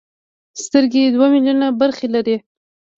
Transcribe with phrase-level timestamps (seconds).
[0.63, 2.37] سترګې دوه ملیونه برخې لري.